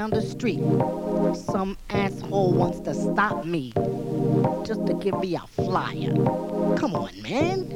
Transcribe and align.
down 0.00 0.08
the 0.08 0.22
street, 0.22 0.60
some 1.36 1.76
asshole 1.90 2.54
wants 2.54 2.80
to 2.80 2.94
stop 2.94 3.44
me 3.44 3.70
just 4.64 4.86
to 4.86 4.94
give 4.94 5.20
me 5.20 5.34
a 5.34 5.40
flyer. 5.40 6.14
Come 6.78 6.94
on, 6.94 7.20
man. 7.20 7.69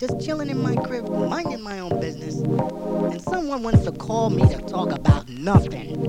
just 0.00 0.18
chilling 0.18 0.48
in 0.48 0.62
my 0.62 0.74
crib, 0.76 1.06
minding 1.10 1.60
my 1.60 1.78
own 1.78 2.00
business. 2.00 2.36
And 2.36 3.20
someone 3.20 3.62
wants 3.62 3.84
to 3.84 3.92
call 3.92 4.30
me 4.30 4.48
to 4.48 4.56
talk 4.62 4.92
about 4.92 5.28
nothing. 5.28 5.99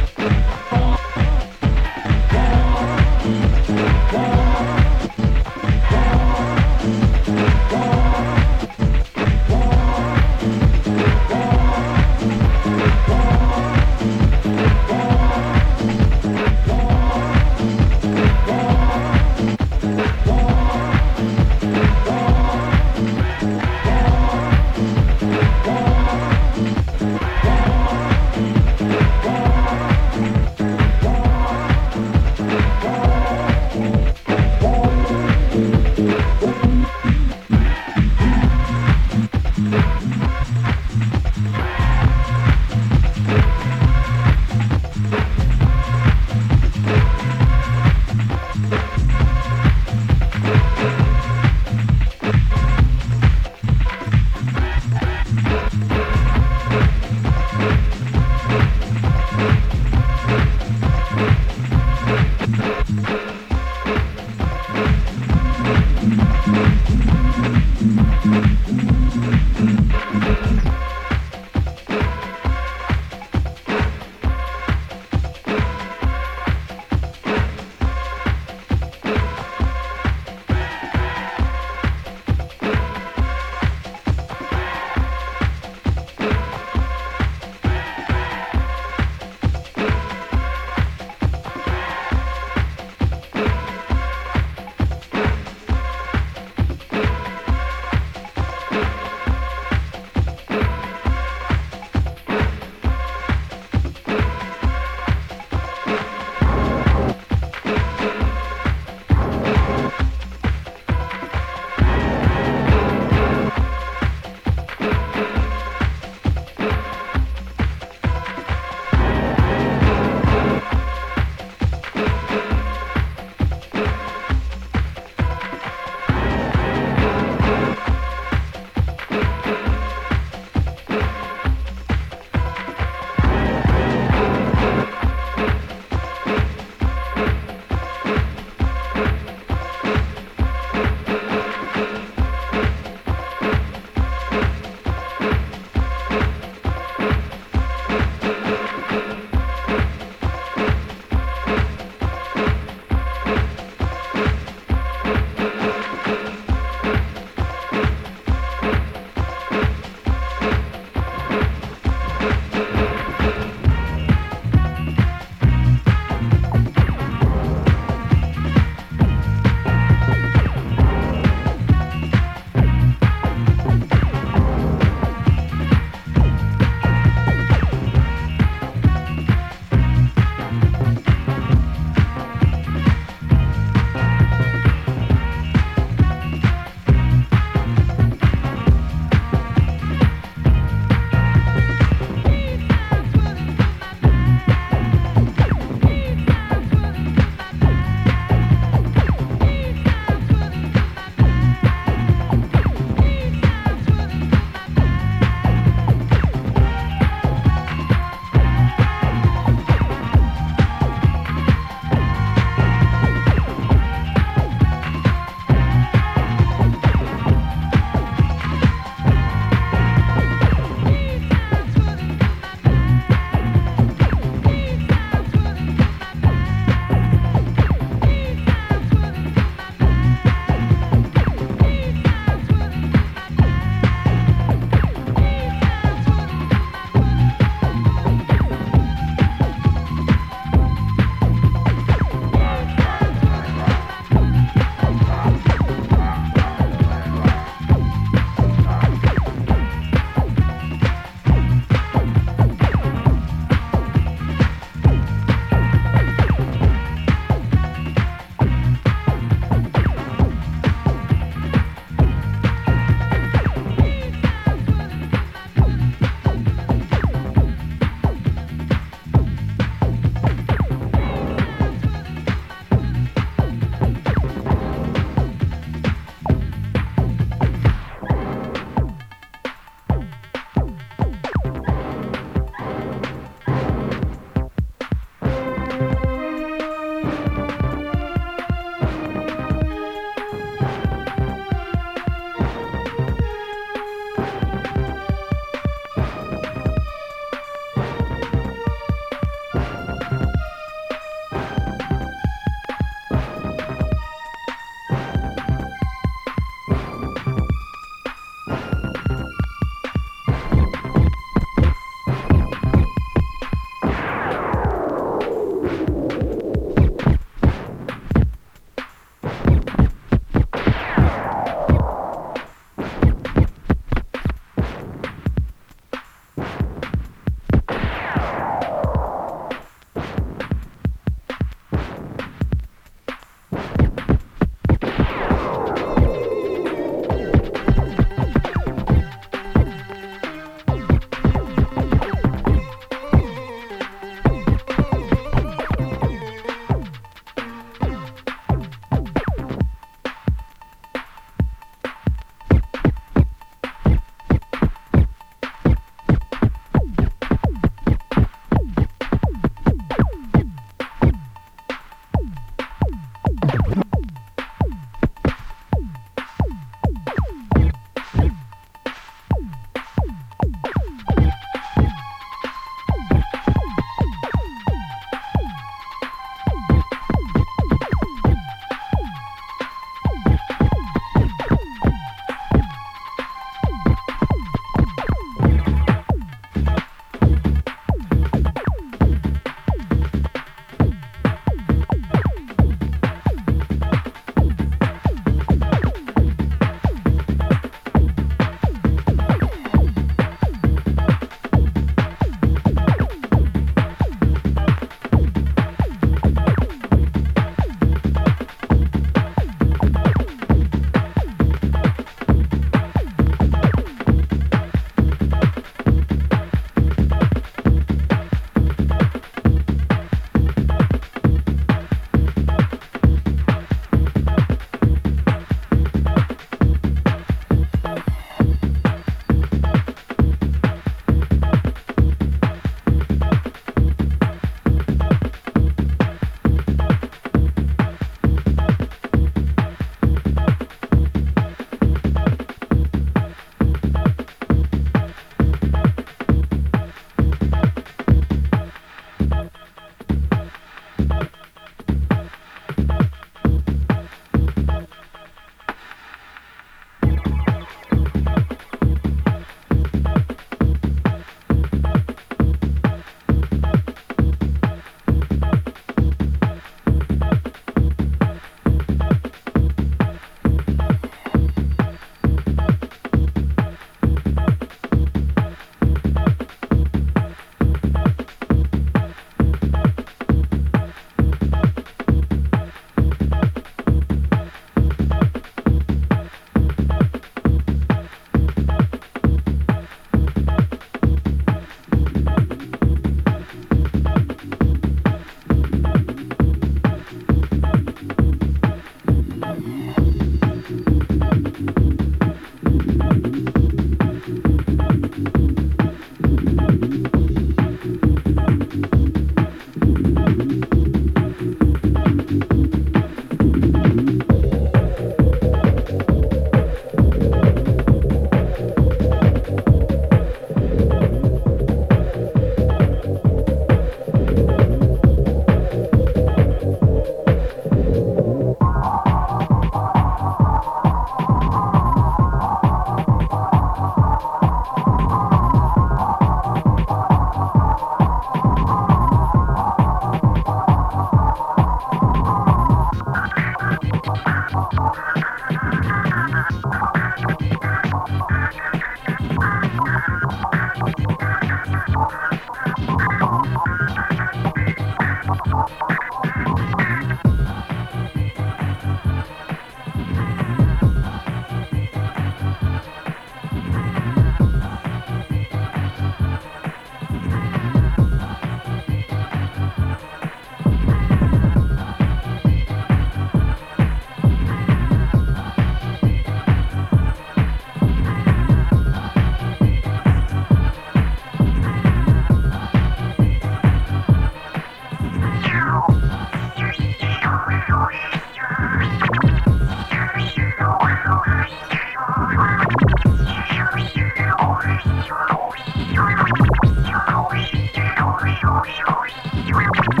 you. 598.67 600.00